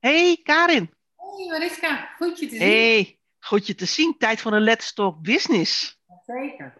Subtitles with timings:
[0.00, 0.94] Hey Karin.
[1.16, 2.68] Hey Mariska, goed je te zien.
[2.68, 4.14] Hey, goed je te zien.
[4.18, 6.00] Tijd voor een Let's Talk Business.
[6.26, 6.74] Zeker.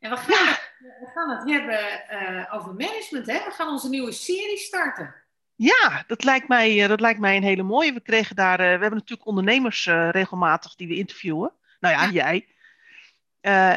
[0.00, 3.26] En we gaan, het, we gaan het hebben eh, over management.
[3.26, 3.44] Hè?
[3.44, 5.14] We gaan onze nieuwe serie starten.
[5.54, 7.92] Ja, dat lijkt mij, eh, dat lijkt mij een hele mooie.
[7.92, 11.52] We kregen daar, eh, we hebben natuurlijk ondernemers regelmatig die we interviewen.
[11.80, 12.10] Nou ja, Ja.
[12.10, 12.48] jij.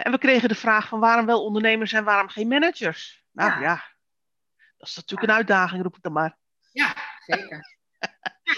[0.04, 3.24] En we kregen de vraag van waarom wel ondernemers en waarom geen managers?
[3.32, 3.84] Nou ja, Ja.
[4.78, 6.38] dat is natuurlijk een uitdaging, roep ik dan maar.
[6.72, 7.77] Ja, zeker.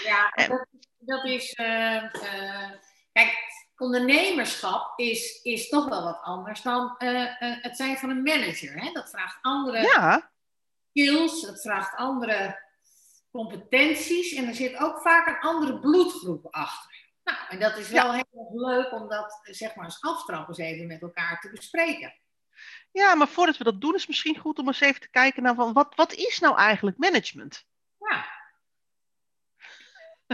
[0.04, 0.66] Ja, dat,
[0.98, 1.52] dat is...
[1.52, 2.70] eh, eh,
[3.12, 3.36] kijk,
[3.76, 8.82] ondernemerschap is, is toch wel wat anders dan eh, het zijn van een manager.
[8.82, 8.92] Hè?
[8.92, 10.30] Dat vraagt andere Ja,
[10.90, 12.68] skills, het vraagt andere
[13.30, 16.98] competenties en er zit ook vaak een andere bloedgroep achter.
[17.24, 20.58] Nou, en dat is wel heel erg leuk om dat zeg maar als aftrap eens
[20.58, 22.14] even met elkaar te bespreken.
[22.92, 25.42] ja, maar voordat we dat doen is het misschien goed om eens even te kijken
[25.42, 27.64] naar van wat, wat is nou eigenlijk management?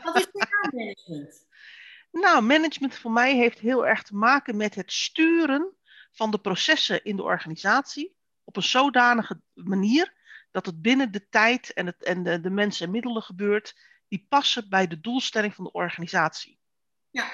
[0.04, 0.28] Wat is
[0.70, 1.46] management?
[2.10, 5.76] Nou, management voor mij heeft heel erg te maken met het sturen
[6.12, 10.14] van de processen in de organisatie op een zodanige manier
[10.50, 13.74] dat het binnen de tijd en, het, en de, de mensen en middelen gebeurt
[14.08, 16.58] die passen bij de doelstelling van de organisatie.
[17.10, 17.32] Ja.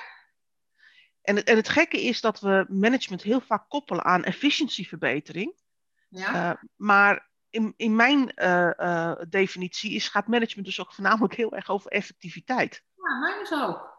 [1.23, 5.61] En het, en het gekke is dat we management heel vaak koppelen aan efficiëntieverbetering.
[6.09, 6.51] Ja?
[6.51, 11.53] Eh, maar in, in mijn eh, eh, definitie is, gaat management dus ook voornamelijk heel
[11.53, 12.83] erg over effectiviteit.
[12.97, 13.91] ja, mij dus ook.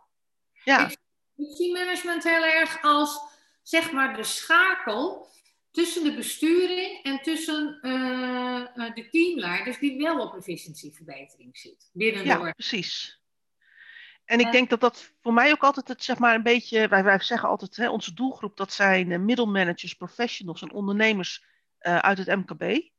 [0.63, 0.97] Ja, Ik
[1.35, 3.19] zie management heel erg als
[3.63, 5.27] zeg maar de schakel
[5.71, 12.51] tussen de besturing en tussen eh, de teamleiders die wel op efficiëntieverbetering zit binnen Ja,
[12.51, 13.21] precies.
[14.25, 17.03] En ik denk dat dat voor mij ook altijd het, zeg maar, een beetje, wij,
[17.03, 21.45] wij zeggen altijd, hè, onze doelgroep, dat zijn middelmanagers, professionals en ondernemers
[21.79, 22.91] uit het MKB.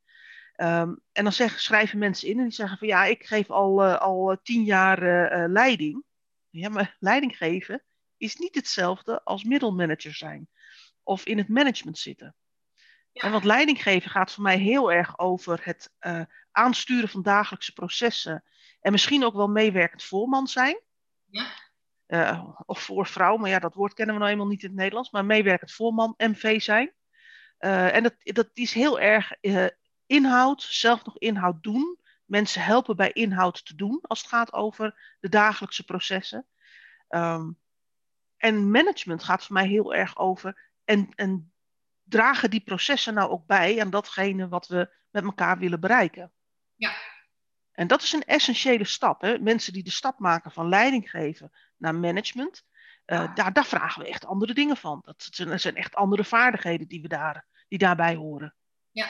[0.54, 3.84] Ehm, en dan zeggen, schrijven mensen in en die zeggen van ja, ik geef al,
[3.84, 6.04] eh, al eh, tien jaar eh, leiding.
[6.50, 7.82] Ja, maar leiding geven
[8.16, 10.48] is niet hetzelfde als middelmanager zijn
[11.02, 12.34] of in het management zitten.
[13.12, 13.22] Ja.
[13.22, 15.90] En want leiding geven gaat voor mij heel erg over het
[16.50, 18.44] aansturen van dagelijkse processen
[18.80, 20.80] en misschien ook wel meewerkend voorman zijn.
[22.06, 22.56] Ja.
[22.66, 25.10] Of voorvrouw, maar ja, dat woord kennen we nou eenmaal niet in het Nederlands.
[25.10, 26.94] Maar meewerkend voorman, MV zijn.
[27.58, 29.32] En dat, dat is heel erg
[30.06, 31.98] inhoud, zelf nog inhoud doen.
[32.24, 36.46] Mensen helpen bij inhoud te doen als het gaat over de dagelijkse processen.
[37.08, 37.50] Ehm,
[38.36, 40.70] en management gaat voor mij heel erg over.
[40.84, 41.52] En, en
[42.02, 46.32] dragen die processen nou ook bij aan datgene wat we met elkaar willen bereiken?
[46.74, 46.92] Ja.
[47.72, 49.20] En dat is een essentiële stap.
[49.20, 49.38] Hè?
[49.38, 52.64] Mensen die de stap maken van leiding geven naar management,
[53.04, 55.02] eh, daar, daar vragen we echt andere dingen van.
[55.04, 58.54] Dat zijn, dat zijn echt andere vaardigheden die, we daar, die daarbij horen.
[58.90, 59.08] Ja.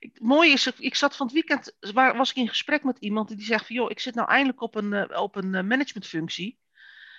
[0.00, 3.28] Het mooie is, ik zat van het weekend, waar, was ik in gesprek met iemand
[3.28, 6.58] die zegt van, joh, ik zit nou eindelijk op een, eh, op een eh, managementfunctie.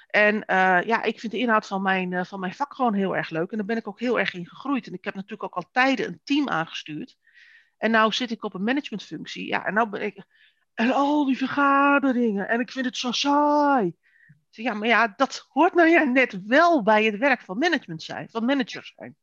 [0.08, 3.30] En eh, ja, ik vind de inhoud van mijn, van mijn vak gewoon heel erg
[3.30, 3.52] leuk.
[3.52, 4.88] En daar ben ik ook heel erg in gegroeid.
[4.88, 7.18] En ik heb natuurlijk ook al tijden een team aangestuurd.
[7.78, 9.48] En nou zit ik op een managementfunctie.
[9.48, 10.24] Ja, en nou ben ik...
[10.74, 12.48] En al die vergaderingen.
[12.48, 13.96] En ik vind het zo saai.
[14.50, 18.30] Ja, maar ja, dat hoort nou ja net wel bij het werk van management zijn.
[18.30, 19.16] Van manager zijn.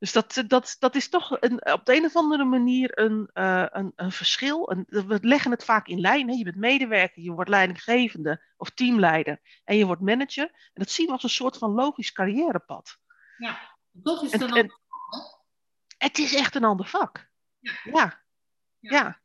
[0.00, 3.64] Dus dat, dat, dat is toch een, op de een of andere manier een, eh,
[3.70, 4.70] een, een verschil.
[4.70, 6.28] Een, we leggen het vaak in lijn.
[6.28, 6.34] Hè?
[6.34, 9.40] Je bent medewerker, je wordt leidinggevende of teamleider.
[9.64, 10.44] En je wordt manager.
[10.44, 12.96] En dat zien we als een soort van logisch carrièrepad.
[13.38, 14.78] Ja, toch is En- het dan en-
[15.98, 17.28] Het is echt een ander vak.
[17.58, 17.72] Ja.
[17.84, 18.22] Ja,
[18.78, 18.90] Ja.
[18.92, 19.20] ja.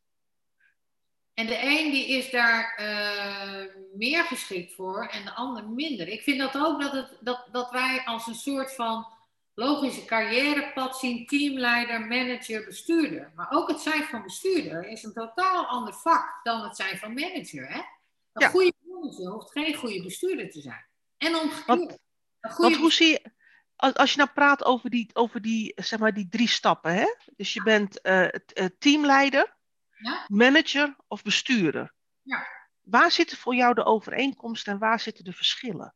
[1.34, 6.08] En de een die is daar eh, meer geschikt voor en de ander minder.
[6.08, 9.08] Ik vind dat ook dat, het, dat, dat wij als een soort van
[9.56, 13.32] logische carrièrepad zien, teamleider, manager, bestuurder.
[13.36, 17.14] Maar ook het zijn van bestuurder is een totaal ander vak dan het zijn van
[17.14, 17.68] manager.
[17.68, 17.78] Hè?
[17.78, 18.50] Een Ja.
[18.50, 20.86] goede manager hoeft geen goede bestuurder te zijn.
[21.18, 21.66] En omgekeerd.
[21.66, 23.32] Want- een Want hoe zie je,
[23.76, 27.06] als, je nou praat over die, over die, zeg maar, die drie stappen, hè?
[27.36, 29.56] Dus je bent eh, eh, teamleider,
[29.98, 30.26] Ja.
[30.28, 31.94] manager of bestuurder.
[32.22, 32.48] Ja.
[32.82, 35.96] Waar zitten voor jou de overeenkomsten en waar zitten de verschillen?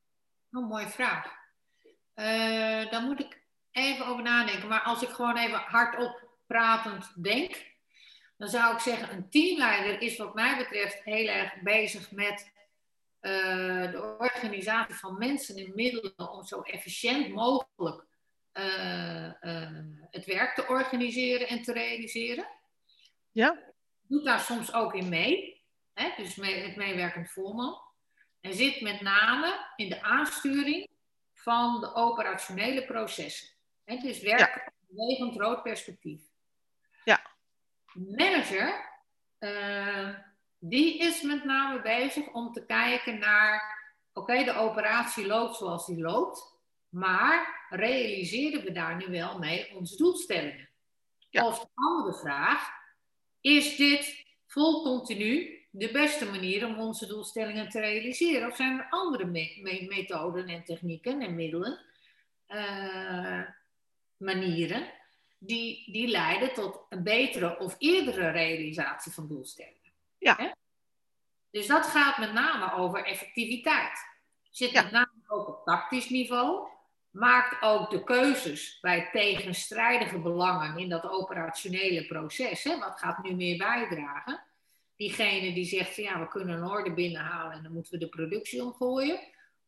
[0.52, 1.38] Oh, mooie vraag.
[2.14, 3.39] Eh daar moet ik
[3.80, 4.68] even over nadenken.
[4.68, 7.68] Maar als ik gewoon even hardop pratend denk,
[8.38, 12.52] dan zou ik zeggen: een teamleider is, wat mij betreft, heel erg bezig met
[13.20, 18.06] eh, de organisatie van mensen en middelen om zo efficiënt mogelijk
[18.52, 22.48] eh, eh, het werk te organiseren en te realiseren.
[23.32, 23.60] Ja?
[24.02, 25.62] Doet daar soms ook in mee,
[25.94, 26.10] hè?
[26.18, 27.82] dus mee, het meewerkend voorman.
[28.42, 30.88] En zit met name in de aansturing
[31.34, 33.50] van de operationele processen.
[33.90, 33.98] Hè?
[33.98, 36.22] Dus werk bewegend rood perspectief.
[37.04, 37.22] Ja.
[37.94, 38.90] Manager,
[39.38, 40.10] eh,
[40.60, 43.84] die is met name bezig om te kijken naar,
[44.14, 46.58] oké, de operatie loopt zoals die loopt,
[46.90, 50.70] maar realiseren we daar nu wel mee onze doelstellingen?
[51.30, 51.46] Ja.
[51.46, 52.70] Of de andere vraag,
[53.42, 58.48] is dit vol continu de beste manier om onze doelstellingen te realiseren?
[58.50, 61.86] Of zijn er andere me- me- methoden en technieken en middelen,
[62.46, 63.42] eh,
[64.20, 64.92] manieren,
[65.38, 69.94] die, die leiden tot een betere of eerdere realisatie van doelstellingen?
[70.18, 70.56] Ja.
[71.52, 74.08] Dus dat gaat met name over effectiviteit.
[74.50, 74.82] Zit Ja.
[74.82, 76.68] met name ook op tactisch niveau.
[77.10, 82.64] Maakt ook de keuzes bij tegenstrijdige belangen in dat operationele proces.
[82.64, 82.80] Hè?
[82.80, 84.44] Wat gaat nu meer bijdragen?
[84.96, 88.10] Diegene die zegt van ja, we kunnen een orde binnenhalen en dan moeten we de
[88.10, 89.20] productie omgooien.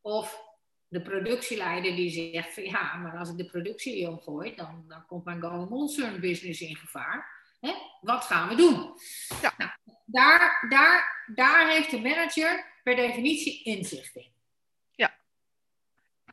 [0.01, 0.50] Of
[0.91, 5.25] de productieleider die zegt van ja, maar als ik de productie omgooi, dan, dan komt
[5.25, 7.27] mijn going concern business in gevaar.
[7.59, 7.73] Hè?
[8.01, 8.93] Wat gaan we doen?
[9.41, 9.53] Ja.
[9.57, 9.71] Nou,
[10.05, 14.31] daar, daar, daar heeft de manager per definitie inzicht in.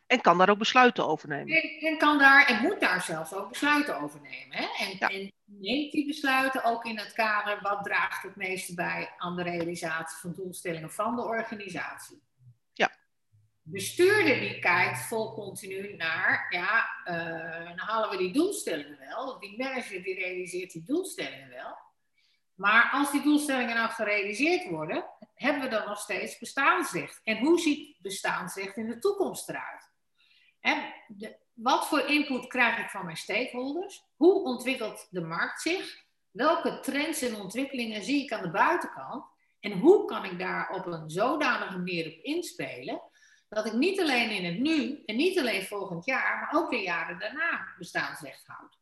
[0.08, 1.56] En kan daar ook besluiten over nemen.
[1.56, 4.56] En, en kan daar en moet daar zelfs ook besluiten over nemen.
[4.56, 4.66] Hè?
[4.84, 5.08] En, Ja.
[5.08, 9.42] en neemt die besluiten ook in het kader wat draagt het meeste bij aan de
[9.42, 12.22] realisatie van doelstellingen van de organisatie.
[13.70, 19.38] Bestuurder die kijkt vol continu naar, ja, eh, halen we die doelstellingen wel.
[19.38, 21.76] Die manager die realiseert die doelstellingen wel.
[22.54, 25.04] Maar als die doelstellingen nou gerealiseerd worden,
[25.34, 27.20] hebben we dan nog steeds bestaansrecht.
[27.24, 29.90] En hoe ziet bestaansrecht in de toekomst eruit?
[30.60, 34.04] En de, wat voor input krijg ik van mijn stakeholders?
[34.16, 36.04] Hoe ontwikkelt de markt zich?
[36.30, 39.24] Welke trends en ontwikkelingen zie ik aan de buitenkant?
[39.60, 43.02] En hoe kan ik daar op een zodanige manier op inspelen?
[43.48, 46.82] Dat ik niet alleen in het nu en niet alleen volgend jaar, maar ook de
[46.82, 48.78] jaren daarna bestaansrecht houd.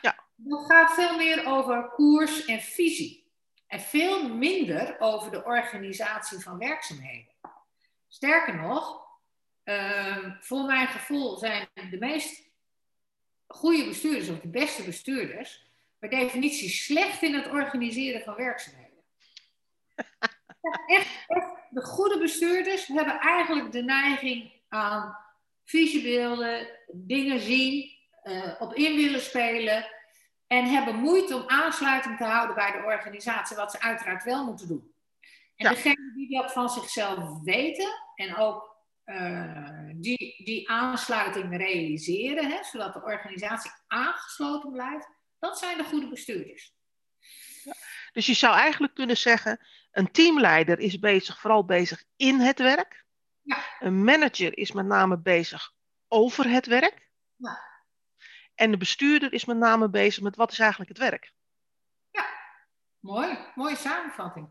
[0.00, 0.24] Ja.
[0.36, 3.26] Dat gaat veel meer over koers en visie.
[3.66, 7.34] En veel minder over de organisatie van werkzaamheden.
[8.08, 9.08] Sterker nog,
[9.68, 12.50] Ehm, voor mijn gevoel zijn de meest
[13.46, 15.66] goede bestuurders, of de beste bestuurders,
[15.98, 19.04] per definitie slecht in het organiseren van werkzaamheden.
[20.86, 25.16] Echt, echt, de goede bestuurders hebben eigenlijk de neiging aan
[25.64, 27.90] visiebeelden, dingen zien,
[28.22, 29.86] eh, op in willen spelen
[30.46, 34.68] en hebben moeite om aansluiting te houden bij de organisatie, wat ze uiteraard wel moeten
[34.68, 34.92] doen.
[35.56, 35.70] En Ja.
[35.70, 42.92] degenen die dat van zichzelf weten en ook eh, die, die aansluiting realiseren, hè, zodat
[42.92, 46.77] de organisatie aangesloten blijft, dat zijn de goede bestuurders.
[48.18, 49.60] Dus je zou eigenlijk kunnen zeggen,
[49.90, 53.04] een teamleider is bezig, vooral bezig in het werk.
[53.42, 53.64] Ja.
[53.78, 55.72] Een manager is met name bezig
[56.08, 57.10] over het werk.
[57.36, 57.60] Ja.
[58.54, 61.32] En de bestuurder is met name bezig met wat is eigenlijk het werk.
[62.98, 64.48] Mooi, mooie samenvatting.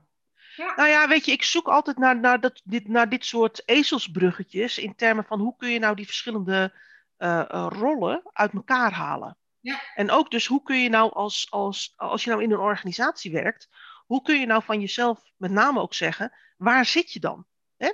[0.76, 4.78] Nou ja, weet je, ik zoek altijd naar, naar, dat, dit, naar dit soort ezelsbruggetjes
[4.78, 6.74] in termen van hoe kun je nou die verschillende
[7.18, 9.38] eh, eh, rollen uit elkaar halen.
[9.68, 9.82] Ja.
[9.96, 13.32] En ook dus hoe kun je nou als, als, als je nou in een organisatie
[13.32, 13.70] werkt,
[14.06, 17.48] hoe kun je nou van jezelf met name ook zeggen, waar zit je dan?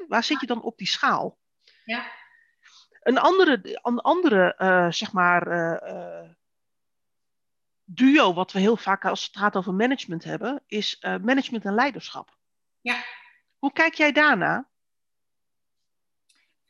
[0.08, 1.40] Waar zit je dan op die schaal?
[1.84, 2.12] Ja.
[3.02, 6.30] Een andere, een andere eh, zeg maar, eh, eh,
[7.84, 12.38] duo wat we heel vaak als het gaat over management hebben, is management en leiderschap.
[12.82, 13.04] Ja.
[13.58, 14.70] Hoe kijk jij daarna?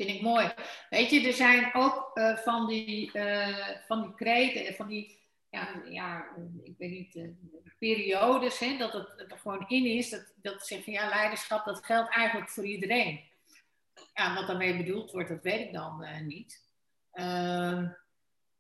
[0.04, 0.54] Vind ik mooi.
[0.90, 5.20] Weet je, er zijn ook eh, van die, eh van die kreten, en van die,
[5.50, 6.26] ja, ja,
[6.64, 7.28] ik weet niet, eh,
[7.80, 11.86] periodes, hè, dat het er gewoon in is, dat, dat zegt van ja, leiderschap, dat
[11.86, 13.22] geldt eigenlijk voor iedereen.
[14.14, 16.68] Ja, wat daarmee bedoeld wordt, dat weet ik dan eh, niet.
[17.12, 17.88] Ehm,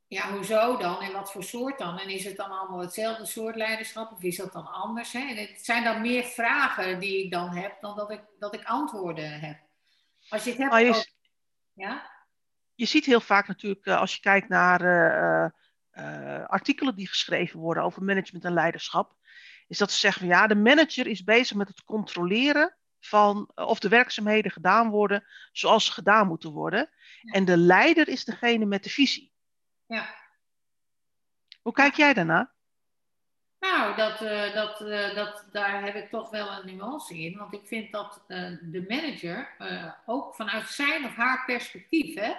[0.08, 2.00] ja, hoezo dan en wat voor soort dan?
[2.00, 5.14] En is het dan allemaal hetzelfde soort leiderschap of is dat dan anders?
[5.14, 5.20] Hè?
[5.20, 8.64] En het zijn dan meer vragen die ik dan heb dan dat ik, dat ik
[8.64, 9.58] antwoorden heb.
[10.30, 11.12] Als je het hebt je, over-
[11.74, 12.12] ja?
[12.75, 15.50] je ziet heel vaak natuurlijk, eh, als je kijkt naar eh,
[15.92, 19.15] eh, artikelen die geschreven worden over management en leiderschap,
[19.68, 23.80] is dat ze zeggen van ja, de manager is bezig met het controleren van of
[23.80, 26.89] de werkzaamheden gedaan worden zoals ze gedaan moeten worden.
[27.22, 27.32] Ja.
[27.32, 29.32] En de leider is degene met de visie.
[29.86, 30.15] Ja.
[31.62, 32.53] Hoe kijk jij daarna?
[33.63, 37.38] Nou, dat, eh, dat, eh, dat, daar heb ik toch wel een nuance in.
[37.38, 39.55] Want ik vind dat eh, de manager
[40.05, 42.34] ook vanuit zijn of haar perspectief hè,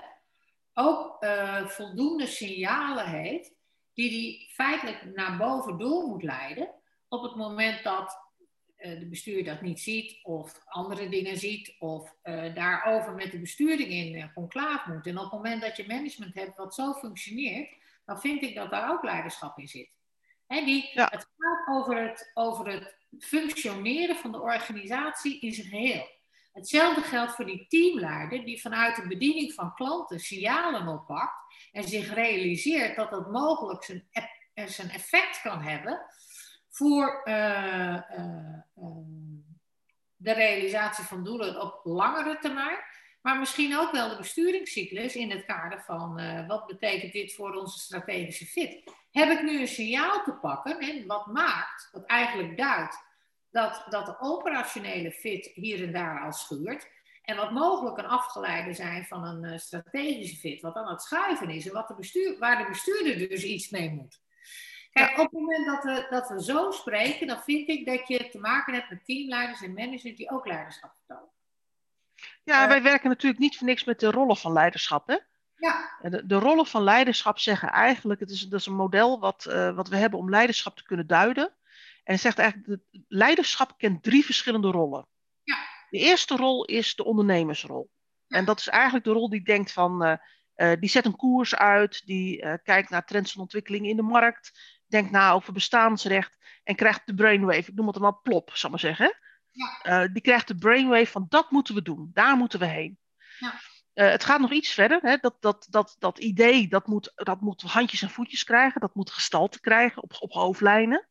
[0.74, 1.26] ook
[1.66, 3.52] voldoende signalen heeft
[3.94, 6.70] die die feitelijk naar boven door moet leiden
[7.08, 8.18] op het moment dat
[8.76, 12.16] de bestuur dat niet ziet of andere dingen ziet of
[12.54, 15.06] daarover met de besturing in conclaaf moet.
[15.06, 18.70] En op het moment dat je management hebt wat zo functioneert, dan vind ik dat
[18.70, 19.93] daar ook leiderschap in zit.
[20.46, 26.12] Die, Het gaat over het, over het functioneren van de organisatie in zijn geheel.
[26.52, 32.14] Hetzelfde geldt voor die teamleider die vanuit de bediening van klanten signalen oppakt en zich
[32.14, 34.08] realiseert dat dat mogelijk zijn,
[34.54, 36.06] zijn effect kan hebben
[36.68, 38.00] voor uh,
[40.16, 42.78] de realisatie van doelen op langere termijn,
[43.24, 47.54] maar misschien ook wel de besturingscyclus in het kader van uh, wat betekent dit voor
[47.54, 48.82] onze strategische fit.
[49.10, 52.98] Heb ik nu een signaal te pakken en wat maakt, wat eigenlijk duidt
[53.50, 56.88] dat, dat de operationele fit hier en daar al schuurt.
[57.22, 61.50] En wat mogelijk een afgeleide zijn van een uh, strategische fit, wat aan het schuiven
[61.50, 64.20] is en wat de bestuur, waar de bestuurder dus iets mee moet.
[64.90, 68.28] Kijk, op het moment dat we, dat we zo spreken, dan vind ik dat je
[68.28, 71.33] te maken hebt met teamleiders en managers die ook leiderschap vertonen.
[72.44, 75.06] Ja, uh, wij werken natuurlijk niet voor niks met de rollen van leiderschap.
[75.08, 75.16] Hè?
[75.56, 75.98] Ja.
[76.00, 79.74] De, de rollen van leiderschap zeggen eigenlijk, het is, dat is een model wat, uh,
[79.74, 81.54] wat we hebben om leiderschap te kunnen duiden.
[82.04, 85.06] En het zegt eigenlijk, dat leiderschap kent drie verschillende rollen.
[85.42, 85.56] Ja.
[85.90, 87.90] De eerste rol is de ondernemersrol.
[88.26, 88.36] Ja.
[88.36, 90.16] En dat is eigenlijk de rol die denkt van, uh,
[90.56, 94.78] uh, die zet een koers uit, die kijkt naar trends en ontwikkelingen in de markt,
[94.86, 98.78] denkt na over bestaansrecht en krijgt de brainwave, ik noem het maar plop, zal maar
[98.78, 99.16] zeggen.
[99.54, 100.08] Ja.
[100.08, 102.98] die krijgt de brainwave van dat moeten we doen, daar moeten we heen.
[103.38, 103.54] Ja.
[103.92, 105.00] het gaat nog iets verder.
[105.02, 105.16] Hè?
[105.16, 109.10] Dat, dat, dat, dat idee dat moet, dat moet handjes en voetjes krijgen, dat moet
[109.10, 111.08] gestalte krijgen op, op hoofdlijnen.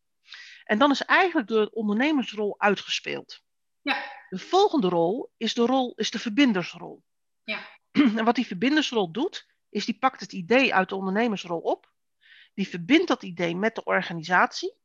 [0.64, 3.42] En dan is eigenlijk de ondernemersrol uitgespeeld.
[3.82, 4.04] Ja.
[4.30, 7.04] De volgende rol is de, rol, is de verbindersrol.
[7.44, 7.60] Ja.
[8.18, 11.92] En wat die verbindersrol doet, is die pakt het idee uit de ondernemersrol op.
[12.54, 14.76] Die verbindt dat idee met de organisatie.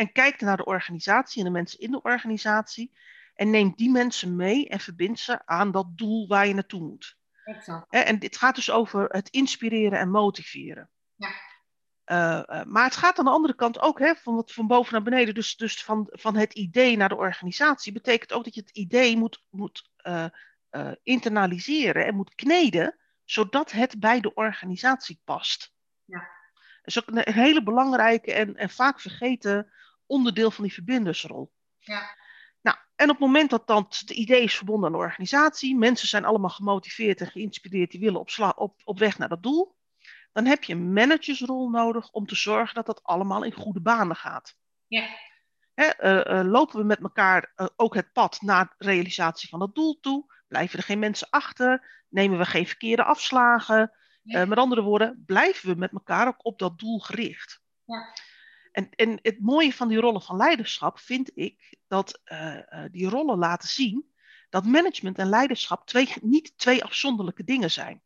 [0.00, 2.92] En kijkt naar de organisatie en de mensen in de organisatie.
[3.34, 7.18] En neemt die mensen mee en verbindt ze aan dat doel waar je naartoe moet.
[7.44, 7.92] Exact.
[7.92, 10.90] En dit gaat dus over het inspireren en motiveren.
[11.14, 11.28] Ja.
[12.06, 15.02] Uh, uh, maar het gaat aan de andere kant ook hè, van, van boven naar
[15.02, 15.34] beneden.
[15.34, 17.92] Dus, dus van, van het idee naar de organisatie.
[17.92, 20.26] Betekent ook dat je het idee moet, moet uh,
[21.02, 22.98] internaliseren en moet kneden.
[23.24, 25.72] Zodat het bij de organisatie past.
[26.04, 26.18] Ja.
[26.58, 29.72] Dat is ook een, een hele belangrijke en, en vaak vergeten
[30.10, 31.52] onderdeel van die verbindersrol.
[31.78, 32.18] Ja.
[32.60, 35.76] Nou, en op het moment dat dan het idee is verbonden aan de organisatie.
[35.76, 37.90] Mensen zijn allemaal gemotiveerd en geïnspireerd.
[37.90, 39.78] Die willen op, sla, op, op weg naar dat doel
[40.32, 44.16] dan heb je een managersrol nodig om te zorgen dat dat allemaal in goede banen
[44.16, 44.56] gaat.
[44.86, 45.06] Ja.
[45.74, 49.98] Uh, uh, lopen we met elkaar uh, ook het pad naar realisatie van dat doel
[50.00, 50.34] toe?
[50.48, 52.04] Blijven er geen mensen achter?
[52.08, 53.92] Nemen we geen verkeerde afslagen?
[54.22, 54.44] Ja.
[54.44, 57.60] met andere woorden, blijven we met elkaar ook op dat doel gericht?
[57.84, 58.14] Ja.
[58.70, 62.20] En, en het mooie van die rollen van leiderschap vind ik dat
[62.90, 64.10] die rollen laten zien
[64.50, 68.02] dat management en leiderschap twee, niet twee afzonderlijke dingen zijn.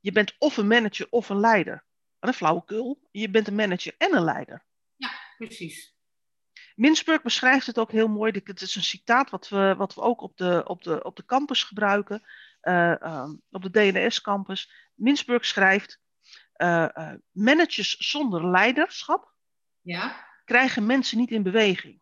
[0.00, 1.84] Je bent of een manager of een leider.
[2.18, 3.08] Wat een flauwekul.
[3.10, 4.64] Je bent een manager en een leider.
[4.96, 5.94] Ja, precies.
[6.74, 8.40] Minsburg beschrijft het ook heel mooi.
[8.44, 11.24] Het is een citaat wat we, wat we ook op de, op de, op de
[11.24, 12.22] campus gebruiken.
[12.62, 14.90] Uh, uh, op de DNS-campus.
[14.94, 16.00] Minsburg schrijft:
[16.56, 19.35] uh, Managers zonder leiderschap
[19.86, 20.26] ja.
[20.44, 22.00] krijgen mensen niet in beweging.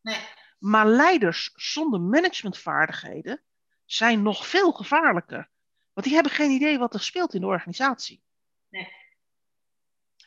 [0.00, 0.20] Nee.
[0.58, 3.42] Maar leiders zonder managementvaardigheden
[3.84, 5.50] zijn nog veel gevaarlijker.
[5.92, 8.22] Want die hebben geen idee wat er speelt in de organisatie.
[8.68, 8.92] Nee.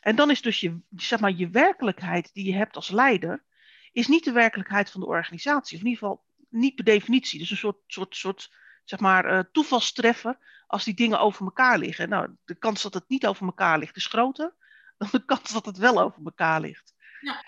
[0.00, 3.44] En dan is dus je, zeg maar, je werkelijkheid die je hebt als leider,
[3.92, 5.76] is niet de werkelijkheid van de organisatie.
[5.76, 7.38] Of in ieder geval niet per definitie.
[7.38, 12.08] Dus een soort, soort, soort zeg maar, uh, toevalstreffer als die dingen over elkaar liggen.
[12.08, 14.54] Nou, de kans dat het niet over elkaar ligt is groter
[15.00, 16.94] dan de kans dat het wel over elkaar ligt.
[17.20, 17.44] Ja.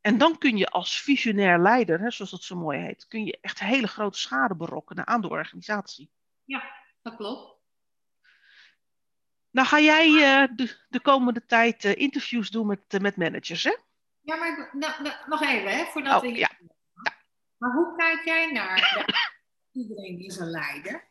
[0.00, 3.38] En dan kun je als visionair leider, hè, zoals dat zo mooi heet, kun je
[3.40, 6.10] echt hele grote schade berokkenen aan de organisatie.
[6.44, 7.60] Ja, dat klopt.
[9.50, 13.64] Nou ga jij uh, de, de, komende tijd uh, interviews doen met, uh, met managers,
[13.64, 13.76] hè?
[14.20, 16.38] Ja, maar nou, nou, nog even, hè, voordat oh, we hier...
[16.38, 16.50] Ja.
[17.02, 17.16] ja.
[17.56, 19.14] Maar hoe kijk jij naar de...
[19.80, 21.10] iedereen is een leider?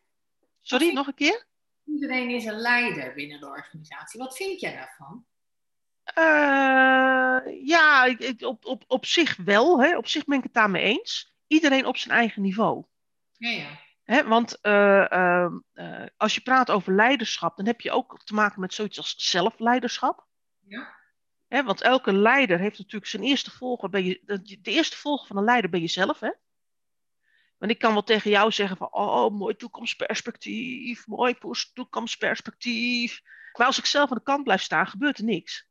[0.62, 1.46] Sorry, nog een keer?
[1.86, 4.20] Iedereen is een leider binnen de organisatie.
[4.20, 5.25] Wat vind jij daarvan?
[7.63, 9.81] Ja, ik, ik, op, op, op zich wel.
[9.81, 9.98] Hè.
[9.98, 11.36] Op zich ben ik het daarmee eens.
[11.48, 12.86] Iedereen op zijn eigen niveau.
[13.38, 13.79] Ja, ja.
[14.03, 18.34] He, want uh, uh, uh, als je praat over leiderschap, dan heb je ook te
[18.34, 20.27] maken met zoiets als zelfleiderschap.
[20.67, 20.96] Ja.
[21.48, 23.89] He, want elke leider heeft natuurlijk zijn eerste volger.
[23.89, 26.20] Ben je, de, de, eerste volger van een leider ben je zelf.
[26.20, 26.31] Hè?
[27.58, 31.36] Want ik kan wel tegen jou zeggen van, oh, mooi toekomstperspectief, mooi
[31.74, 33.22] toekomstperspectief.
[33.58, 35.70] Maar als ik zelf aan de kant blijf staan, gebeurt er niks.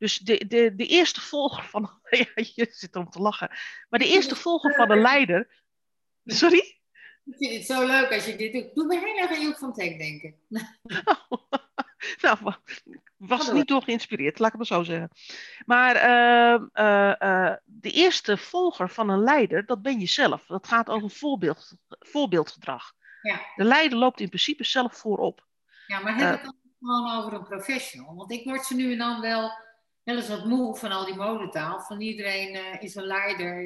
[0.00, 3.50] Dus de, de, de eerste volger van, ja, je zit om te lachen.
[3.88, 5.62] Maar de eerste volger van een leider,
[6.24, 6.78] sorry?
[7.24, 8.74] Ik vind het zo leuk als je dit doet.
[8.74, 10.34] Doe me heel erg aan Joep van Teck denken.
[12.22, 12.54] nou,
[13.16, 15.10] was niet door geïnspireerd, laat ik het maar zo zeggen.
[15.64, 20.46] Maar uh, uh, uh, de eerste volger van een leider, dat ben je zelf.
[20.46, 22.92] Dat gaat over voorbeeld, voorbeeldgedrag.
[23.22, 23.40] Ja.
[23.56, 25.46] De leider loopt in principe zelf voorop.
[25.86, 28.14] Ja, maar heb het dan gewoon over een professional?
[28.14, 29.50] Want ik word ze nu en dan wel,
[30.10, 31.80] wel eens wat moe van al die modetaal.
[31.80, 33.64] Van iedereen is een leider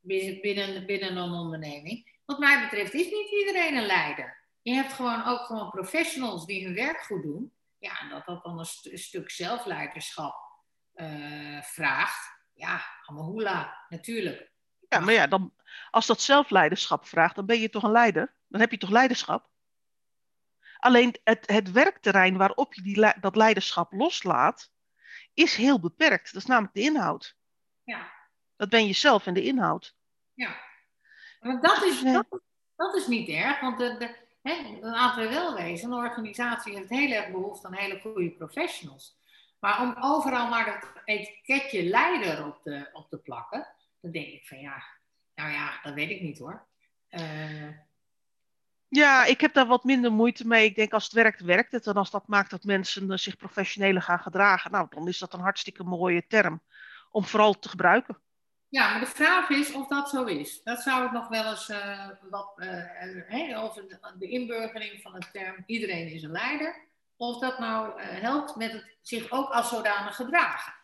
[0.00, 2.20] binnen, binnen een onderneming.
[2.24, 4.42] Wat mij betreft is niet iedereen een leider.
[4.62, 7.52] Je hebt gewoon ook gewoon professionals die hun werk goed doen.
[7.78, 10.34] Ja, en dat dat dan een, stuk zelfleiderschap
[10.94, 12.42] uh, vraagt.
[12.52, 14.52] Ja, Amahula, natuurlijk.
[14.88, 15.54] Ja, maar ja, dan,
[15.90, 18.34] als dat zelfleiderschap vraagt, dan ben je toch een leider?
[18.48, 19.48] Dan heb je toch leiderschap?
[20.76, 24.70] Alleen het, het werkterrein waarop je die, dat leiderschap loslaat,
[25.34, 26.32] is heel beperkt.
[26.32, 27.36] Dat is namelijk de inhoud.
[27.84, 28.12] Ja.
[28.56, 29.96] Dat ben je zelf en de inhoud.
[30.34, 30.56] Ja.
[31.40, 32.26] Maar dat is, dat,
[32.76, 36.88] dat is niet erg, want de, de, hè, laten we wel wezen, een organisatie heeft
[36.88, 39.16] heel erg behoefte aan hele goede professionals.
[39.58, 43.66] Maar om overal maar dat etiketje leider op te, op te plakken,
[44.00, 44.82] dan denk ik van ja,
[45.34, 46.66] nou ja, dat weet ik niet hoor.
[47.10, 47.68] Uh...
[48.94, 50.64] Ja, ik heb daar wat minder moeite mee.
[50.64, 51.86] Ik denk als het werkt, werkt het.
[51.86, 55.32] En als dat maakt dat mensen eh, zich professioneler gaan gedragen, nou, dan is dat
[55.32, 56.62] een hartstikke mooie term
[57.10, 58.18] om vooral te gebruiken.
[58.68, 60.62] Ja, maar de vraag is of dat zo is.
[60.62, 65.62] Dat zou ik nog wel eens uh, wat, uh, over de, inburgering van de term
[65.66, 66.88] iedereen is een leider.
[67.16, 70.74] Of dat nou helpt met het zich ook als zodanig gedragen.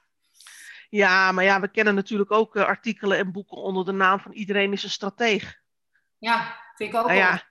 [0.89, 4.73] Ja, maar ja, we kennen natuurlijk ook artikelen en boeken onder de naam van iedereen
[4.73, 5.61] is een strateeg.
[6.19, 7.07] Ja, vind ik ook.
[7.07, 7.50] Nou ja,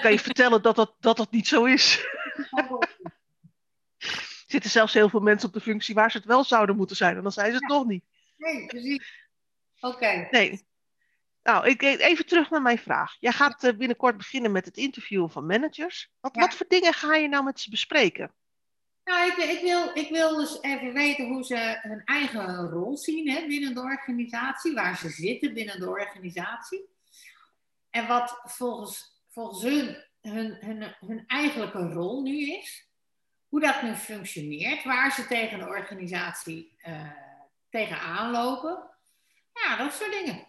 [0.00, 2.04] kan je vertellen dat dat, dat dat niet zo is.
[2.50, 2.88] er
[4.46, 7.16] zitten zelfs heel veel mensen op de functie waar ze het wel zouden moeten zijn
[7.16, 7.76] en dan zijn ze het ja.
[7.76, 8.04] nog niet.
[8.36, 9.28] Nee, precies.
[9.80, 10.28] Oké.
[10.30, 10.66] Nee.
[11.42, 13.16] Nou, ik, even terug naar mijn vraag.
[13.20, 16.10] Jij gaat uh, binnenkort beginnen met het interviewen van managers.
[16.20, 16.40] Wat, Ja.
[16.40, 18.34] wat voor dingen ga je nou met ze bespreken?
[19.04, 23.30] Nou, ik, ik, wil, ik wil dus even weten hoe ze hun eigen rol zien
[23.30, 26.88] hè, binnen de organisatie, waar ze zitten binnen de organisatie.
[27.90, 32.88] En wat volgens, volgens hun, hun, hun, eigenlijke rol nu is.
[33.48, 37.22] Hoe dat nu functioneert, waar ze tegen de organisatie eh
[37.74, 38.90] tegenaan lopen.
[39.52, 40.46] Ja, dat soort dingen.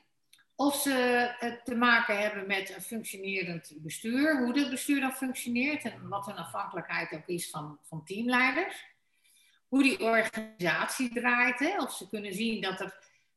[0.55, 0.91] Of ze
[1.39, 6.25] het te maken hebben met een functionerend bestuur, hoe dat bestuur dan functioneert en wat
[6.25, 8.85] hun afhankelijkheid ook is van, van teamleiders.
[9.67, 11.77] Hoe die organisatie draait, hè?
[11.77, 12.79] of ze kunnen zien dat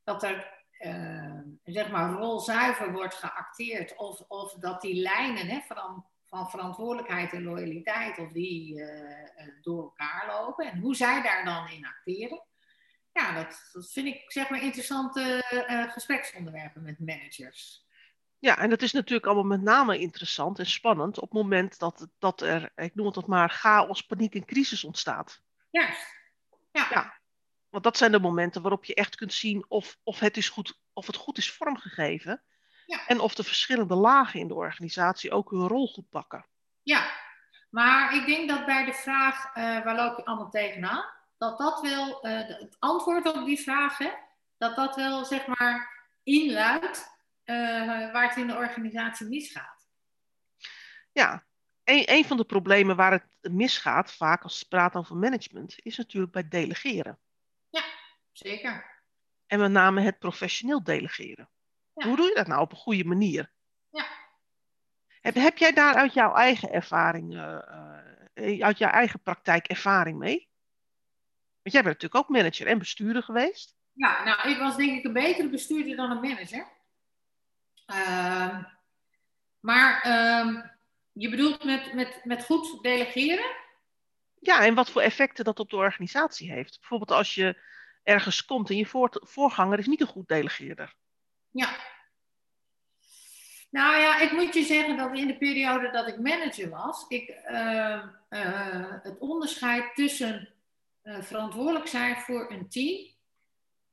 [0.05, 6.07] dat er uh, zeg maar rolzuiver wordt geacteerd, of, of dat die lijnen hè, van,
[6.25, 8.88] van verantwoordelijkheid en loyaliteit, of die uh,
[9.61, 12.47] door elkaar lopen en hoe zij daar dan in acteren
[13.19, 15.43] ja, dat, dat vind ik zeg maar interessante
[15.93, 17.87] gespreksonderwerpen met managers.
[18.38, 22.09] Ja, en dat is natuurlijk allemaal met name interessant en spannend op het moment dat,
[22.19, 25.43] dat er, ik noem het maar, chaos, paniek en crisis ontstaat.
[25.71, 26.07] Juist.
[26.71, 26.87] Ja.
[26.91, 27.17] ja.
[27.70, 30.81] Want dat zijn de momenten waarop je echt kunt zien of, of, het, is goed,
[30.92, 32.42] of het goed is vormgegeven.
[32.87, 33.07] Ja.
[33.07, 36.46] En of de verschillende lagen in de organisatie ook hun rol goed pakken.
[36.83, 37.11] Ja,
[37.70, 41.04] maar ik denk dat bij de vraag uh, waar loop je allemaal tegenaan,
[41.38, 44.18] dat dat wel, uh, het antwoord op die vragen,
[44.59, 47.09] dat dat wel zeg maar inluidt
[47.44, 49.88] uh, waar het in de organisatie misgaat.
[51.12, 51.46] Ja,
[51.85, 55.96] een, een van de problemen waar het misgaat, vaak als het praat over management, is
[55.96, 57.18] natuurlijk bij delegeren.
[58.38, 59.03] Zeker.
[59.46, 61.48] En met name het professioneel delegeren.
[61.94, 62.07] Ja.
[62.07, 63.53] Hoe doe je dat nou op een goede manier?
[63.90, 64.07] Ja.
[65.20, 70.48] Heb, heb jij daar uit jouw eigen ervaring, uh, uit jouw eigen praktijk ervaring mee?
[71.62, 73.77] Want jij bent natuurlijk ook manager en bestuurder geweest.
[73.92, 76.66] Ja, nou, ik was denk ik een betere bestuurder dan een manager.
[77.87, 78.64] Uh,
[79.61, 80.64] maar uh,
[81.12, 83.57] je bedoelt met, met, met goed delegeren?
[84.40, 86.79] Ja, en wat voor effecten dat op de organisatie heeft.
[86.79, 87.66] Bijvoorbeeld als je
[88.09, 90.94] ergens komt en je voor, voorganger is niet een goed delegeerder.
[91.51, 91.77] Ja.
[93.71, 97.29] Nou ja, ik moet je zeggen dat in de periode dat ik manager was, ik
[97.51, 98.05] uh,
[99.03, 100.55] het onderscheid tussen
[101.03, 103.16] uh, verantwoordelijk zijn voor een team.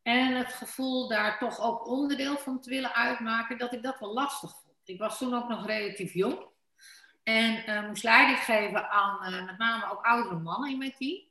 [0.02, 4.14] En het gevoel daar toch ook onderdeel van te willen uitmaken, dat ik dat wel
[4.14, 4.90] lastig vond.
[4.90, 6.48] Ik was toen ook nog relatief jong.
[7.24, 11.24] En moest leiding geven aan met name ook oudere mannen in mijn team.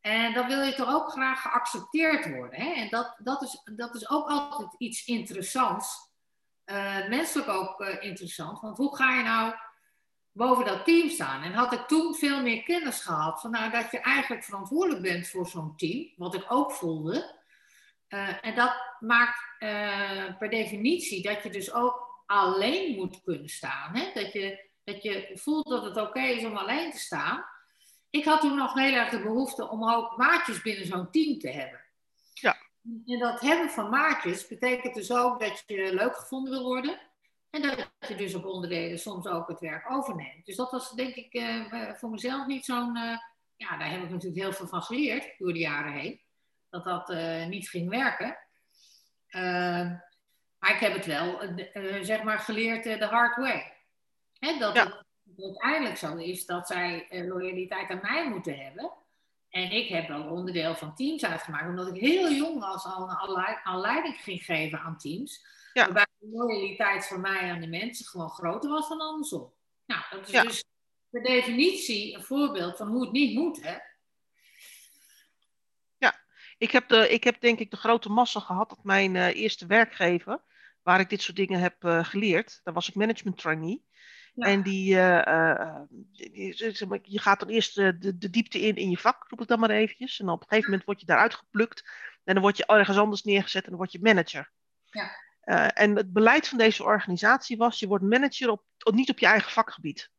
[0.00, 2.60] En dan wil je toch ook graag geaccepteerd worden.
[2.60, 2.72] Hè?
[2.72, 6.12] En dat, dat, is, dat is ook altijd iets interessants.
[7.08, 8.60] menselijk ook interessant.
[8.60, 9.54] Want hoe ga je nou
[10.38, 11.42] boven dat team staan.
[11.42, 15.28] En had ik toen veel meer kennis gehad van nou, dat je eigenlijk verantwoordelijk bent
[15.28, 17.36] voor zo'n team, wat ik ook voelde.
[18.40, 19.40] En dat maakt
[20.38, 23.96] per definitie dat je dus ook alleen moet kunnen staan.
[23.96, 24.10] Hè?
[24.14, 27.44] Dat, je, dat je voelt dat het oké is om alleen te staan.
[28.10, 31.50] Ik had toen nog heel erg de behoefte om ook maatjes binnen zo'n team te
[31.50, 31.80] hebben.
[32.34, 32.56] Ja.
[33.06, 37.00] En dat hebben van maatjes betekent dus ook dat je leuk gevonden wil worden.
[37.50, 40.46] En dat je dus op onderdelen soms ook het werk overneemt.
[40.46, 42.96] Dus dat was denk ik uh, voor mezelf niet zo'n.
[42.96, 43.18] Uh,
[43.56, 46.20] ja, daar heb ik natuurlijk heel veel van geleerd door de jaren heen.
[46.70, 48.38] Dat dat uh, niet ging werken.
[50.58, 51.40] maar ik heb het wel,
[52.02, 53.72] zeg maar, geleerd de hard way.
[54.38, 54.84] Hè, dat ja.
[54.84, 58.92] het uiteindelijk zo is dat zij loyaliteit aan mij moeten hebben.
[59.48, 63.10] En ik heb wel onderdeel van teams uitgemaakt, omdat ik heel jong was al,
[63.64, 65.46] al leiding ging geven aan teams.
[65.72, 65.84] Ja.
[65.84, 69.52] Waarbij de loyaliteit van mij aan de mensen gewoon groter was dan andersom.
[69.86, 70.64] Nou, dat is dus
[71.10, 73.76] per definitie een voorbeeld van hoe het niet moet, hè?
[75.96, 76.20] Ja,
[76.58, 79.66] ik heb, de, ik heb denk ik de grote massa gehad dat mijn uh, eerste
[79.66, 80.42] werkgever,
[80.82, 83.86] waar ik dit soort dingen heb uh, geleerd, daar was ik management trainee.
[84.38, 84.46] Ja.
[84.46, 85.80] En die, uh,
[87.02, 89.70] je gaat dan eerst de, de, diepte in in je vak, roep ik dan maar
[89.70, 90.20] eventjes.
[90.20, 91.90] En op een gegeven moment word je daaruit geplukt.
[92.24, 94.50] En dan word je ergens anders neergezet en dan word je manager.
[94.84, 95.72] Ja.
[95.72, 99.50] En het beleid van deze organisatie was, je wordt manager op, niet op je eigen
[99.50, 100.10] vakgebied.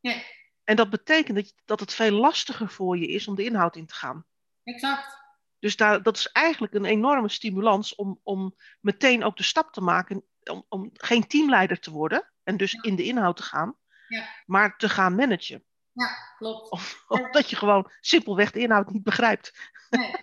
[0.00, 0.26] Nee.
[0.64, 3.86] En dat betekent dat, dat het veel lastiger voor je is om de inhoud in
[3.86, 4.24] te gaan.
[4.64, 5.18] Exact.
[5.58, 9.80] Dus daar, dat is eigenlijk een enorme stimulans om, om meteen ook de stap te
[9.80, 12.82] maken om, om geen teamleider te worden en dus ja.
[12.82, 13.76] in de inhoud te gaan,
[14.08, 14.28] ja.
[14.46, 15.64] maar te gaan managen.
[15.92, 16.70] Ja, klopt.
[16.70, 19.70] Of, omdat je gewoon simpelweg de inhoud niet begrijpt.
[19.90, 20.14] Nee.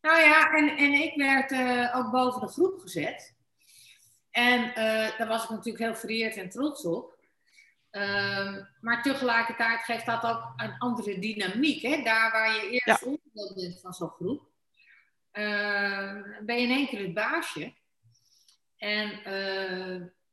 [0.00, 3.36] nou ja, en, en ik werd uh, ook boven de groep gezet.
[4.30, 7.20] En uh, daar was ik natuurlijk heel vereerd en trots op.
[7.90, 11.82] Uh, maar tegelijkertijd geeft dat ook een andere dynamiek.
[11.82, 12.02] Hè?
[12.02, 12.98] Daar waar je eerst ja.
[13.04, 14.50] onderdeel bent van zo'n groep,
[15.32, 17.74] uh, ben je in één keer het baasje.
[18.76, 19.10] En,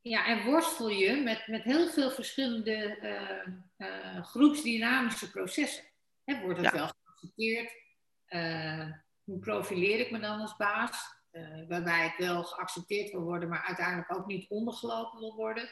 [0.02, 2.98] ja, en worstel je met, met heel veel verschillende
[4.22, 5.84] groepsdynamische processen.
[6.24, 6.72] Hè, wordt het ja.
[6.72, 7.78] wel geaccepteerd?
[9.24, 11.18] hoe profileer ik me dan als baas?
[11.68, 15.70] Waarbij ik wel geaccepteerd wil worden, maar uiteindelijk ook niet ondergelopen wil worden.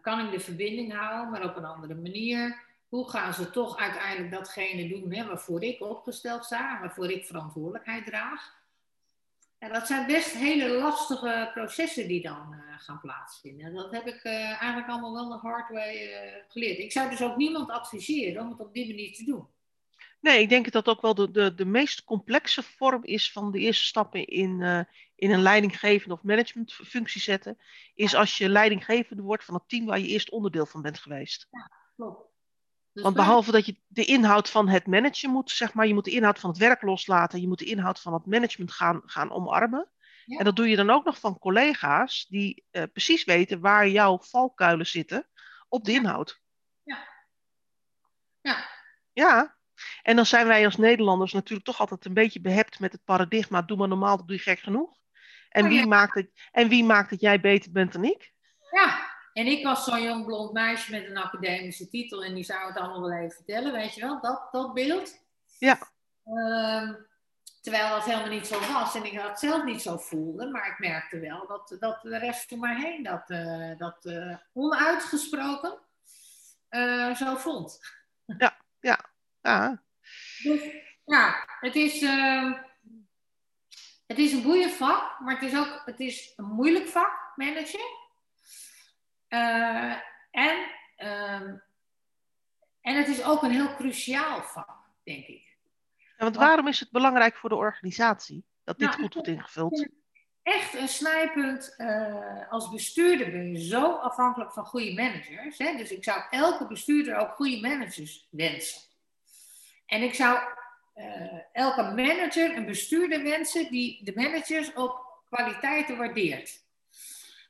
[0.00, 2.62] Kan ik de verbinding houden, maar op een andere manier?
[2.88, 8.06] Hoe gaan ze toch uiteindelijk datgene doen hè, waarvoor ik opgesteld sta, waarvoor ik verantwoordelijkheid
[8.06, 8.62] draag?
[9.72, 13.66] Dat zijn best hele lastige processen die dan gaan plaatsvinden.
[13.66, 16.78] En dat heb ik eigenlijk allemaal wel de hard way geleerd.
[16.78, 19.46] Ik zou dus ook niemand adviseren om het op die manier te doen.
[20.20, 23.50] Nee, ik denk dat dat ook wel de, de, de meest complexe vorm is van
[23.50, 27.58] de eerste stappen in, in een leidinggevende of managementfunctie zetten.
[27.94, 28.18] Is ja.
[28.18, 31.46] als je leidinggevende wordt van het team waar je eerst onderdeel van bent geweest.
[31.50, 32.33] Ja, klopt.
[32.94, 36.04] Dus Want behalve dat je de inhoud van het managen moet, zeg maar, je moet
[36.04, 39.30] de inhoud van het werk loslaten, je moet de inhoud van het management gaan, gaan
[39.30, 39.90] omarmen.
[40.24, 40.38] Ja.
[40.38, 44.18] En dat doe je dan ook nog van collega's die uh, precies weten waar jouw
[44.22, 45.28] valkuilen zitten
[45.68, 46.40] op de inhoud.
[46.82, 47.08] Ja.
[48.40, 48.68] Ja.
[49.12, 49.56] Ja,
[50.02, 53.62] en dan zijn wij als Nederlanders natuurlijk toch altijd een beetje behept met het paradigma:
[53.62, 54.98] doe maar normaal, doe je gek genoeg.
[55.48, 58.32] En, Oh, wie, maakt het, en wie maakt dat jij beter bent dan ik?
[58.70, 62.66] Ja, en ik was zo'n jong blond meisje met een academische titel en die zou
[62.66, 65.18] het allemaal wel even vertellen, weet je wel, dat, dat beeld.
[65.58, 65.78] Ja.
[66.24, 66.94] Ehm,
[67.60, 70.78] terwijl dat helemaal niet zo was en ik dat zelf niet zo voelde, maar ik
[70.78, 75.78] merkte wel dat, dat de rest om mij heen dat, eh, dat eh, onuitgesproken
[76.68, 77.80] eh, zo vond.
[78.38, 79.00] Ja, ja.
[79.42, 79.82] ja.
[80.42, 80.60] Dus
[81.04, 82.52] ja, het is, ehm,
[84.06, 88.03] het is een boeiend vak, maar het is ook het is een moeilijk vak, managen.
[89.34, 89.94] Eh,
[90.30, 91.56] en, ehm,
[92.80, 95.56] en het is ook een heel cruciaal vak, denk ik.
[95.96, 99.88] Ja, want waarom is het belangrijk voor de organisatie dat dit Nou, goed wordt ingevuld?
[100.42, 101.74] Echt een snijpunt.
[101.76, 105.58] eh, als bestuurder ben je zo afhankelijk van goede managers.
[105.58, 105.76] Hè?
[105.76, 108.82] Dus ik zou elke bestuurder ook goede managers wensen.
[109.86, 110.38] En ik zou
[110.94, 116.64] eh, elke manager een bestuurder wensen die de managers op kwaliteiten waardeert.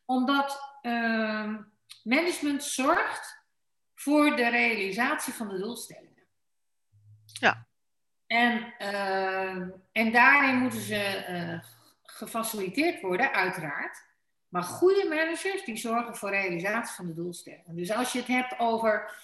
[0.05, 1.62] Omdat ehm,
[2.05, 3.43] management zorgt
[3.95, 6.23] voor de realisatie van de doelstellingen.
[7.25, 7.67] Ja.
[8.27, 11.59] En, ehm, en daarin moeten ze eh,
[12.03, 14.03] gefaciliteerd worden, uiteraard.
[14.49, 17.77] Maar goede managers die zorgen voor realisatie van de doelstellingen.
[17.77, 19.17] Dus als je het hebt over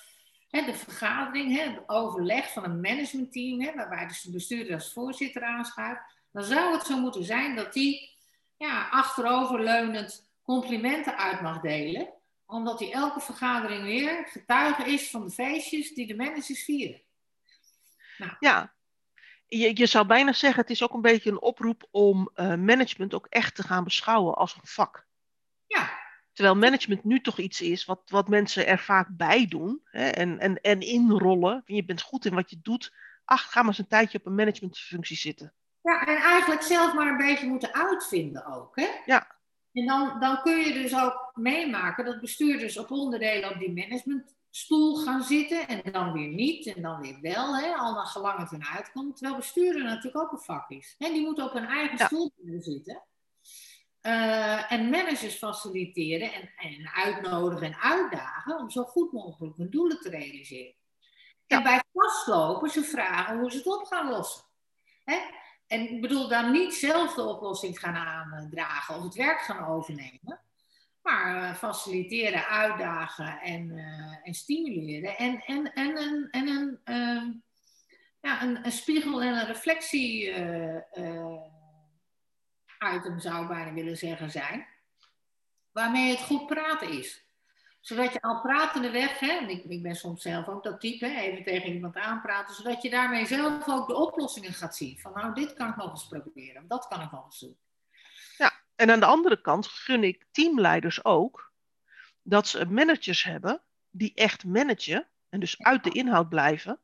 [0.51, 4.93] hè, de vergadering, hè, het overleg van een managementteam, hè, waarbij dus de bestuurder als
[4.93, 6.01] voorzitter aanschuift,
[6.33, 8.19] dan zou het zo moeten zijn dat die
[8.57, 12.09] ja, achteroverleunend complimenten uit mag delen,
[12.51, 17.03] omdat hij elke vergadering weer getuige is van de feestjes die de managers vieren.
[18.19, 18.75] Nou, Ja,
[19.47, 23.15] je, je zou bijna zeggen, het is ook een beetje een oproep om uh, management
[23.15, 25.07] ook echt te gaan beschouwen als een vak.
[25.67, 25.99] Ja.
[26.33, 30.39] Terwijl management nu toch iets is wat, wat mensen er vaak bij doen hè, en,
[30.39, 31.63] en, en inrollen.
[31.67, 32.95] Je bent goed in wat je doet.
[33.25, 35.55] Ach, ga maar eens een tijdje op een managementfunctie zitten.
[35.83, 38.77] Ja, en eigenlijk zelf maar een beetje moeten uitvinden ook.
[38.77, 38.89] Hè?
[39.05, 39.30] Ja.
[39.73, 44.97] En dan, dan kun je dus ook meemaken dat bestuurders op onderdelen op die managementstoel
[44.97, 48.51] gaan zitten en dan weer niet en dan weer wel, hè, al naar gelang het
[48.51, 49.17] hun uitkomt.
[49.17, 50.95] Terwijl bestuurder natuurlijk ook een vak is.
[50.99, 51.13] Hè?
[51.13, 53.05] Die moeten op hun eigen stoel zitten.
[54.03, 60.01] Uh, en managers faciliteren en, en uitnodigen en uitdagen om zo goed mogelijk hun doelen
[60.01, 60.75] te realiseren.
[61.47, 64.45] En bij vastlopen ze vragen hoe ze het op gaan lossen.
[65.05, 65.19] Hè?
[65.71, 70.41] En ik bedoel dan niet zelf de oplossing gaan aandragen of het werk gaan overnemen.
[71.03, 75.17] Maar uh, faciliteren, uitdagen en, uh, en stimuleren.
[75.17, 77.35] En, en, en, en, en een, uh,
[78.21, 80.29] ja, een, een, spiegel en een reflectie
[82.95, 84.67] item zou ik bijna willen zeggen zijn.
[85.73, 87.25] Waarmee het goed praten is
[87.81, 91.07] zodat je al pratende weg, hè, en ik, ik ben soms zelf ook dat type,
[91.07, 94.99] hè, even tegen iemand aanpraten, zodat je daarmee zelf ook de oplossingen gaat zien.
[94.99, 97.59] Van nou, dit kan ik nog eens proberen, dat kan ik nog eens doen.
[98.37, 101.53] Ja, en aan de andere kant gun ik teamleiders ook
[102.23, 106.81] dat ze managers hebben die echt managen en dus uit de inhoud blijven.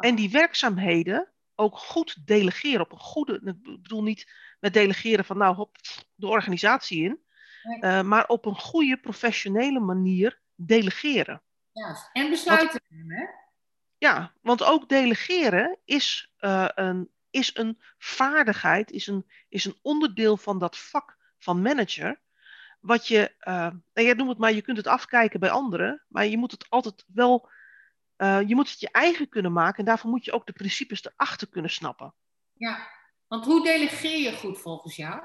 [0.00, 5.38] En die werkzaamheden ook goed delegeren op een goede, ik bedoel niet met delegeren van
[5.38, 5.76] nou hop
[6.14, 7.20] de organisatie in,
[7.80, 11.42] uh, maar op een goede professionele manier delegeren.
[11.72, 13.30] Ja, en besluiten nemen.
[13.98, 20.36] Ja, want ook delegeren is, uh, een, is een vaardigheid, is een, is een onderdeel
[20.36, 22.20] van dat vak van manager.
[22.80, 26.38] Wat je, uh, jij noemt het maar, je kunt het afkijken bij anderen, maar je
[26.38, 27.50] moet het altijd wel,
[28.18, 31.48] je moet het je eigen kunnen maken en daarvoor moet je ook de principes erachter
[31.48, 32.14] kunnen snappen.
[32.52, 32.88] Ja,
[33.26, 35.22] want hoe delegeer je goed volgens jou?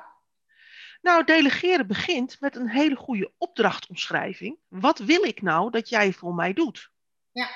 [1.04, 4.60] Nou, delegeren begint met een hele goede opdrachtomschrijving.
[4.68, 6.92] Wat wil ik nou dat jij voor mij doet?
[7.32, 7.50] Ja.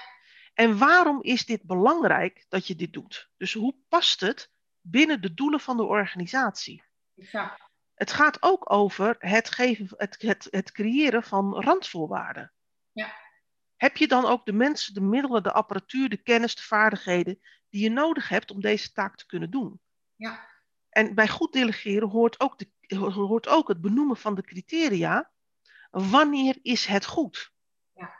[0.53, 3.29] En waarom is dit belangrijk dat je dit doet?
[3.37, 6.83] Dus hoe past het binnen de doelen van de organisatie?
[7.13, 7.59] Ja.
[7.93, 12.53] Het gaat ook over het, geven, het, het, het creëren van randvoorwaarden.
[12.91, 13.15] Ja.
[13.75, 17.83] Heb je dan ook de mensen, de middelen, de apparatuur, de kennis, de vaardigheden die
[17.83, 19.81] je nodig hebt om deze taak te kunnen doen?
[20.15, 20.49] Ja.
[20.89, 25.31] En bij goed delegeren hoort ook de hoort ook het benoemen van de criteria.
[25.89, 27.51] Wanneer is het goed?
[27.93, 28.13] Ja.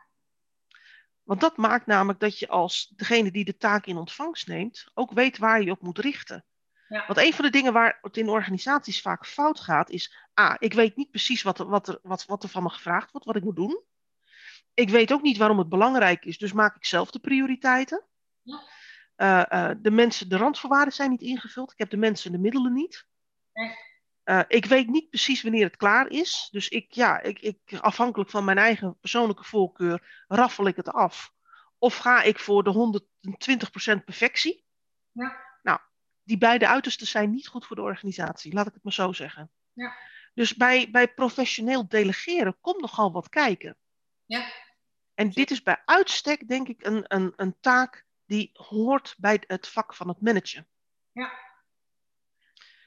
[1.24, 5.12] Want dat maakt namelijk dat je als degene die de taak in ontvangst neemt, ook
[5.12, 6.46] weet waar je op moet richten.
[6.88, 7.04] Ja.
[7.08, 10.74] Want een van de dingen waar het in organisaties vaak fout gaat, is: A, ik
[10.74, 13.36] weet niet precies wat er, wat, er, wat, wat er van me gevraagd wordt, wat
[13.36, 13.84] ik moet doen.
[14.74, 18.04] Ik weet ook niet waarom het belangrijk is, dus maak ik zelf de prioriteiten.
[18.42, 18.62] Ja.
[19.18, 21.72] Uh, uh, de mensen, de randvoorwaarden zijn niet ingevuld.
[21.72, 23.08] Ik heb de mensen de middelen niet.
[23.54, 23.76] Nee.
[24.30, 26.48] Uh, ik weet niet precies wanneer het klaar is.
[26.52, 31.34] Dus ik, ja, ik, ik, afhankelijk van mijn eigen persoonlijke voorkeur raffel ik het af.
[31.78, 33.04] Of ga ik voor de
[34.00, 34.66] 120% perfectie?
[35.12, 35.38] Ja.
[35.62, 35.80] Nou,
[36.24, 39.52] die beide uitersten zijn niet goed voor de organisatie, laat ik het maar zo zeggen.
[39.74, 39.96] Ja.
[40.34, 43.78] Dus bij, bij professioneel delegeren komt nogal wat kijken.
[44.26, 44.52] Ja.
[45.14, 49.68] En dit is bij uitstek, denk ik, een, een, een taak die hoort bij het
[49.68, 50.68] vak van het managen.
[51.12, 51.47] Ja.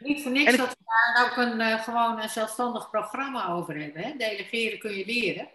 [0.01, 4.03] Niet voor niks dat we daar ook een, uh, gewoon een zelfstandig programma over hebben.
[4.03, 4.17] Hè?
[4.17, 5.49] Delegeren kun je leren.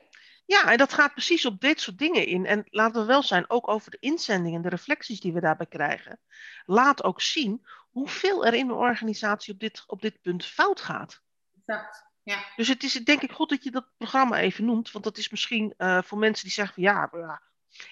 [0.46, 2.46] Ja, en dat gaat precies op dit soort dingen in.
[2.46, 6.20] En laten we wel zijn, ook over de inzendingen, de reflecties die we daarbij krijgen.
[6.66, 11.22] Laat ook zien hoeveel er in de organisatie op dit, op dit punt fout gaat.
[11.66, 12.46] Exact, ja.
[12.56, 14.92] Dus het is denk ik goed dat je dat programma even noemt.
[14.92, 17.42] Want dat is misschien uh, voor mensen die zeggen van ja, ja,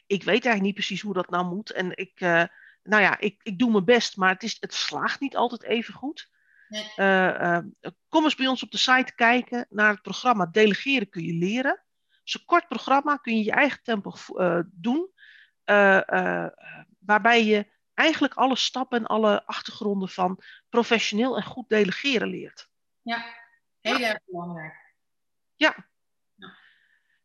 [0.08, 1.72] ik weet eigenlijk niet precies hoe dat nou moet.
[1.72, 2.44] En ik, uh,
[2.84, 5.94] nou ja, ik, ik doe mijn best, maar het, is, het slaagt niet altijd even
[5.94, 6.30] goed.
[6.74, 6.92] Nee.
[6.96, 7.58] Uh,
[8.10, 11.72] kom eens bij ons op de site kijken naar het programma Delegeren kun je leren.
[12.10, 15.12] Het is een kort programma, kun je je eigen tempo uh, doen.
[17.00, 22.70] waarbij je eigenlijk alle stappen en alle achtergronden van professioneel en goed delegeren leert.
[23.02, 23.26] Ja,
[23.82, 24.96] heel erg belangrijk.
[25.56, 25.92] Ja.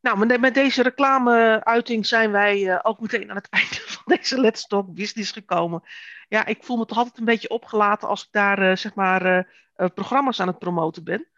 [0.00, 4.94] Nou, met, deze reclameuiting zijn wij ook meteen aan het einde van deze Let's Talk
[4.94, 5.82] Business gekomen
[6.28, 9.26] ja, ik voel me toch altijd een beetje opgelaten als ik daar uh, zeg maar
[9.26, 11.28] uh, programma's aan het promoten ben.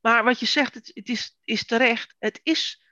[0.00, 2.16] Maar wat je zegt, het, het is, is terecht.
[2.18, 2.84] Het is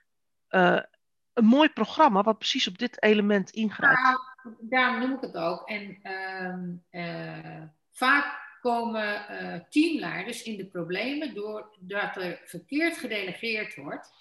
[1.33, 4.01] een mooi programma wat precies op dit element ingrijpt.
[4.01, 5.69] Nou, daarom noem ik het ook.
[5.69, 9.25] En ehm, vaak komen
[9.69, 14.11] teamleiders in de problemen doordat er verkeerd gedelegeerd wordt.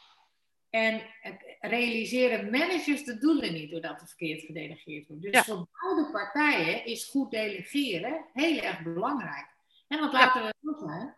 [0.71, 1.03] En
[1.61, 5.23] realiseren managers de doelen niet doordat er verkeerd gedelegeerd wordt.
[5.23, 9.47] Dus voor beide partijen is goed delegeren heel erg belangrijk.
[9.89, 11.15] En want laten we het zijn,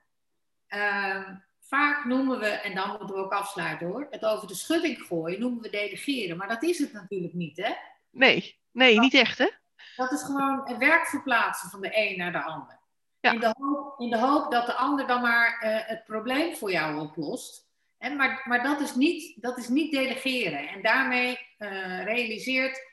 [0.69, 1.29] uh,
[1.61, 5.41] vaak noemen we, en dan moeten we ook afsluiten hoor, het over de schutting gooien
[5.41, 6.37] noemen we delegeren.
[6.37, 7.73] Maar dat is het natuurlijk niet, hè?
[8.11, 9.51] Nee, nee, niet echt, hè?
[9.97, 12.79] Dat is gewoon een werk verplaatsen van de een naar de ander.
[13.21, 16.71] In, de hoop, in de hoop dat de ander dan maar uh, het probleem voor
[16.71, 17.70] jou oplost.
[18.01, 20.69] Maar maar dat, is niet, dat is niet delegeren.
[20.69, 22.89] En daarmee uh, realiseert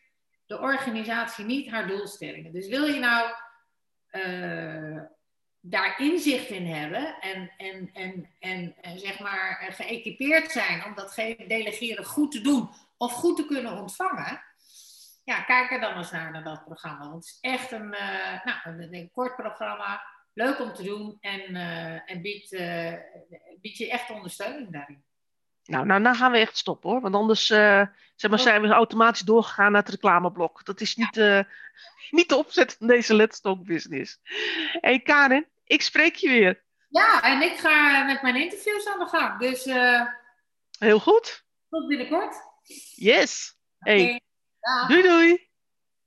[0.45, 2.53] de organisatie niet haar doelstellingen.
[2.53, 3.29] Dus wil je nou
[4.11, 5.01] uh,
[5.59, 11.15] daar inzicht in hebben en, en, en, en, en zeg maar geëquipeerd zijn om dat
[11.47, 14.43] delegeren goed te doen of goed te kunnen ontvangen,
[15.23, 17.09] ja, kijk er dan eens naar, naar dat programma.
[17.09, 17.89] Want het is echt een,
[18.43, 20.01] nou, een, kort programma,
[20.37, 22.93] leuk om te doen en, uh, en biedt, uh,
[23.61, 25.03] biedt je echt ondersteuning daarin.
[25.63, 27.01] Nou, nou, nou gaan we echt stoppen hoor.
[27.01, 30.65] Want anders zeg maar, zijn we automatisch doorgegaan naar het reclameblok.
[30.65, 31.47] Dat is niet, ja.
[32.17, 34.19] niet de opzet van deze Let's Talk Business.
[34.81, 36.63] hey Karin, ik spreek je weer.
[36.89, 39.39] Ja, en ik ga met mijn interviews aan de gang.
[39.39, 39.63] Dus.
[40.79, 41.45] Heel goed.
[41.69, 42.35] Tot binnenkort.
[42.95, 43.57] Yes.
[43.77, 44.21] Hey.
[44.87, 45.46] Doei doei.